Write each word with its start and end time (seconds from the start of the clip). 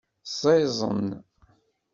Ẓiẓen. 0.39 1.07